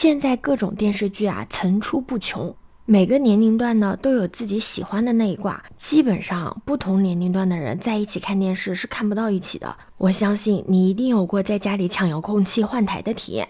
[0.00, 2.54] 现在各种电视剧啊层出不穷，
[2.84, 9.76] 每个年龄段呢都有自己喜欢的那一挂，基本上不同年龄段的人在一起看电视是看不到一起的。
[9.96, 13.48] 我相信你一定有过在家里抢遥控器换台的体验，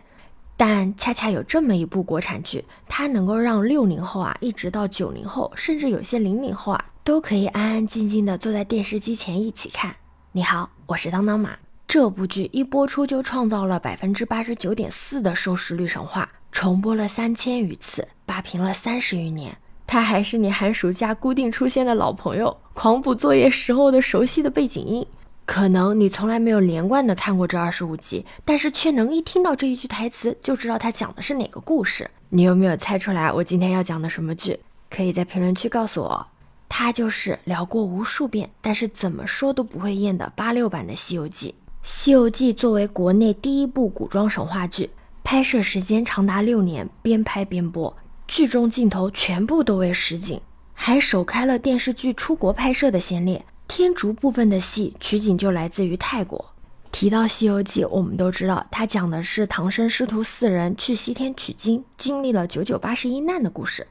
[0.56, 9.94] 但恰恰有这么一部国产剧，它能够让六零后啊一直到九零后，甚至有些零零后啊都可以安安静静的坐在电视机前一起看。
[10.32, 11.50] 你好，我是当当马。
[11.86, 16.28] 这部剧一播出就创造了百分之八十九点四的收视率神话，
[16.60, 19.56] 重播了三千余次，霸屏了三十余年。
[19.86, 25.06] 它还是你寒暑假固定出现的老朋友，狂补作业时候的熟悉的背景音。
[25.46, 32.10] 可能你从来没有连贯的看过这二十五集，但是却能一听到这一句台词就知道它讲的是哪个故事。
[32.28, 34.58] 你有没有猜出来我今天要讲的什么剧？
[34.90, 36.26] 可以在评论区告诉我。
[36.68, 41.50] 它就是聊过无数遍，但是怎么说都不会厌的八六版的《西游记》。
[41.84, 44.90] 《西游记》作为国内第一部古装神话剧，
[45.30, 47.94] 拍摄时间长达六年，边拍边播，
[48.26, 50.40] 剧中镜头全部都为实景，
[50.72, 53.42] 还首开了电视剧出国拍摄的先例。
[53.68, 56.42] 天竺部分的戏取景就来自于泰国。
[56.90, 63.86] 提到《西游记》，我们都知道，它讲的是唐僧师徒四人去西天取经，经历了九九八十一难的故事。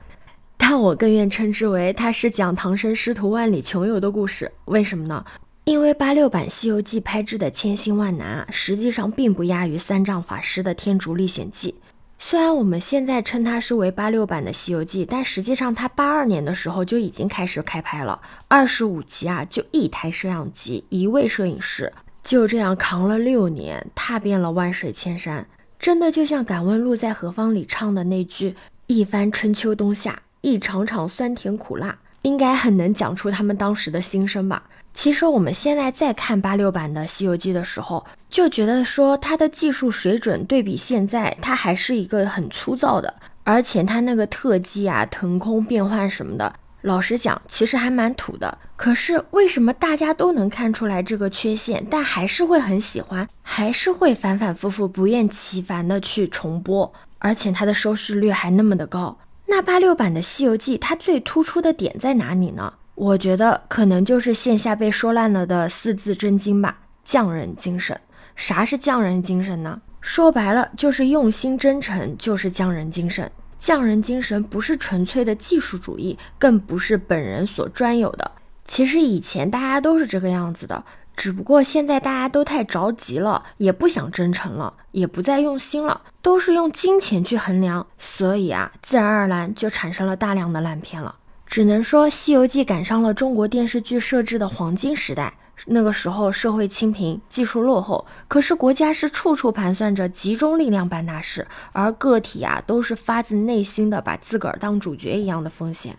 [0.57, 4.51] 但我更愿称之为，它是讲唐僧师徒万里穷游的故事。
[4.65, 5.23] 为什么呢？
[5.67, 11.71] 因为八六版《西游记》拍制的千辛万难，实际上并不亚于三藏法师的《天竺历险记》。
[12.17, 18.17] 虽然我们现在称它是为八六版的《西游记》，但实际上它八二年的时候就已经开始开拍了。
[18.47, 21.91] 二十五集啊，就一台摄像机，一位摄影师，
[22.23, 25.45] 就这样扛了六年，踏遍了万水千山。
[25.77, 28.55] 真的就像敢问路在何方里唱的那句
[28.87, 34.63] ：“一番春秋冬夏，一场场酸甜苦辣”，应该很能讲出他们当时的心声吧。
[34.97, 48.57] 其实我们现在在看八六版的《西游记》的时候，就觉得说它的技术水准对比现在，它还是一个很粗糙的，而且它那个特技啊、腾空变换什么的，老实讲，其实还蛮土的。
[48.75, 59.15] 可是为什么大家都能看出来这个缺陷，但还是会很喜欢，还是会反反复复、不厌其烦的去重播，而且它的收视率还那么的高？
[59.45, 62.73] 那八六版的《西游记》它最突出的点在哪里呢？
[62.97, 67.95] 我觉得可能就是线下被说烂了的四字真经吧，匠人精神。
[68.35, 69.79] 啥是匠人精神呢？
[70.01, 73.31] 说白了就是用心真诚，就是匠人精神。
[73.59, 78.31] 匠人精神不是纯粹的技术主义，更不是本人所专有的。
[78.65, 80.83] 其实以前大家都是这个样子的，
[81.15, 91.13] 只不过现在大家都太着急了，也不想真诚了，也不再用心了，都是用金钱去衡量，所以啊，自然而然就产生了大量的烂片了。
[91.47, 95.33] 只能说，《西游记》赶上了中国电视剧设置的黄金时代。
[95.65, 105.97] 那个时候，社会清贫，技术落后，可是国家是处处盘算着集中力量办大事，而个体啊，都是发自内心的把自个儿当主角一样的奉献。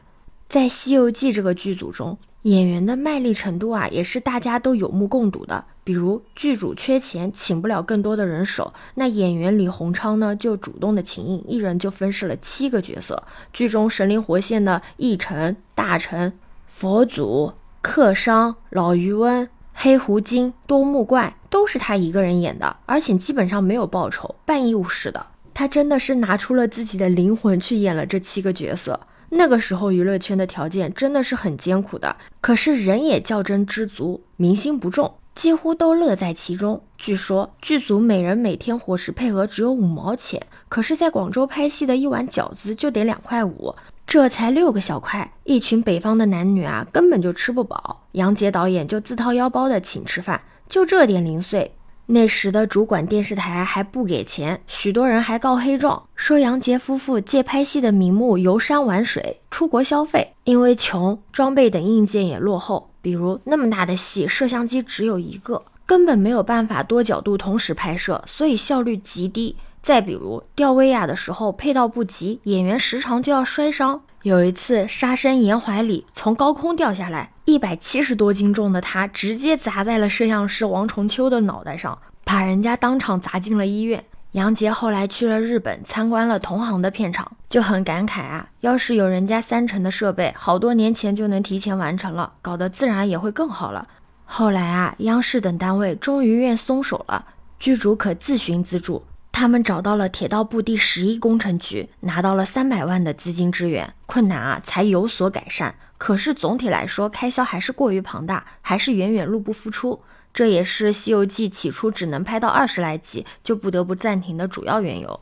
[0.48, 5.62] 在《西游记》这个剧组中，演员的卖力程度啊，也是大家都有目共睹的。
[5.84, 13.22] 比如剧组缺钱，请不了更多的人手，那演员李鸿昌呢就主动的请缨，一人就分饰了七个角色。
[13.52, 16.32] 剧中神灵活现的义臣、大臣、
[16.66, 25.26] 佛祖、客商、老渔翁、黑狐精、多目怪，都是他一个人演的，而且基本上没有报酬，半义务式的。
[25.52, 29.00] 他真的是拿出了自己的灵魂去演了这七个角色。
[29.30, 35.14] 那个时候娱乐圈的条件真的是很艰苦的，可是人也较真知足，民心不重。
[35.34, 36.82] 几乎都乐在其中。
[36.96, 43.72] 据说剧组每人每天伙食配额只有五毛钱，可是，在广州拍戏的一碗饺子就得两块五，
[44.04, 48.08] 这才六个小块，一群北方的男女啊，根本就吃不饱。
[48.12, 51.70] 杨洁导演就自掏腰包的请吃饭，就这点零碎。
[52.10, 62.88] 那时的主管电视台还不给钱，许多人还告黑状，说杨洁夫妇借拍戏的名目游山玩水、出国消费，因为穷，装备等硬件也落后。
[63.02, 69.54] 比如那么大的戏，摄像机只有一个，根本没有办法多角度同时拍摄，所以效率极低。
[69.82, 74.02] 再比如吊威亚的时候，配套不及，演员时常就要摔伤。
[74.22, 84.04] 有一次杀生严怀里从高空掉下来，一百七十多斤重的他直接砸在了摄像师王重秋的脑袋上，把人家当场砸进了医院。
[84.32, 93.88] 杨洁后来去了日本，参观了同行的片场，就很感慨啊，要是有人家三成的设备，好多年前就能提前完成了，搞得自然也会更好了。
[94.26, 97.24] 后来啊，央视等单位终于愿松手了，
[97.58, 99.02] 剧组可自寻资助，
[99.38, 105.72] 他们找到了铁道部第十一工程局，拿到了三百万的资金支援，困难啊才有所改善。
[105.96, 110.00] 可是总体来说，开销还是过于庞大，还是远远入不敷出。
[110.34, 115.20] 这也是《西游记》起初只能拍到二十来集，就不得不暂停的主要缘由。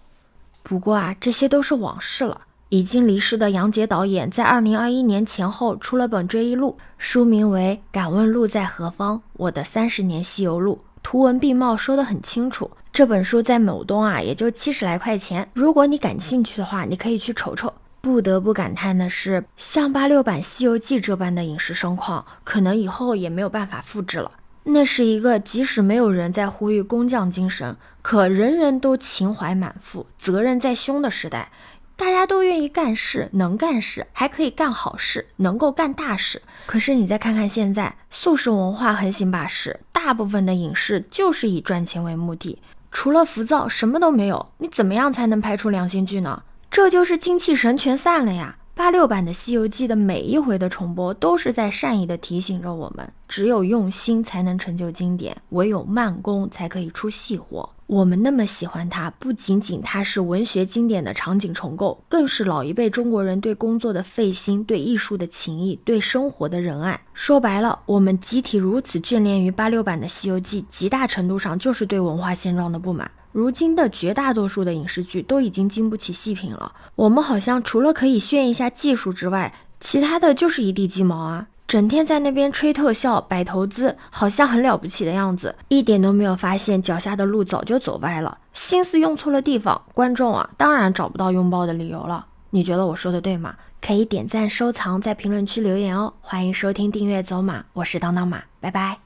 [0.62, 2.40] 不过啊，这些都是往事了。
[2.70, 9.20] 已经离世的杨洁导演在二零二一年前后出了本追忆录，书名为《敢问路在何方？
[9.34, 12.70] 我的三十年西游录》，图文并茂，说得很清楚。
[12.96, 15.50] 这本书在某东啊，也就七十来块钱。
[15.52, 17.70] 如果你感兴趣的话，你可以去瞅瞅。
[18.00, 24.32] 不得不感叹的是，像八六版《西游记》这般的影视盛况，可能以后也没有办法复制了。
[24.64, 31.50] 那是一个即使没有人在呼吁工匠精神，可人人都情怀满腹、责任在胸的时代。
[31.96, 36.40] 大家都愿意干事，能干事，还可以干好事，能够干大事。
[36.64, 42.58] 可是你再看看现在，速食文化横行霸市，大部分的影视就是以赚钱为目的，
[42.98, 44.52] 除了浮躁什么都没有。
[44.56, 46.44] 你怎么样才能拍出良心剧呢？
[46.70, 48.56] 这就是精气神全散了呀！
[48.78, 57.66] 八六版的《西游记》的每一回的重播，都是在善意的提醒着我们：只有用心才能成就经典，唯有慢工才可以出细活。
[57.86, 67.00] 我们那么喜欢它，不仅仅它是文学经典的场景重构，更是老一辈中国人对工作的费心、对艺术的情谊、对生活的仁爱。
[67.14, 73.10] 说白了，我们集体如此眷恋于八六版的《西游记》，极大程度上就是对文化现状的不满。
[73.36, 81.46] 如今的绝大多数的影视剧都已经经不起细品了，我们好像除了可以炫一下技术之外，其他的就是一地鸡毛啊。
[81.68, 92.24] 整天在那边吹特效、摆投资，好像很了不起的样子，一点都没有发现脚下的路早就走歪了，心思用错了地方，观众啊，当然找不到拥抱的理由了。
[92.48, 93.54] 你觉得我说的对吗？
[93.82, 96.14] 可以点赞、收藏，在评论区留言哦。
[96.22, 99.05] 欢迎收听、订阅走马，我是当当马，拜拜。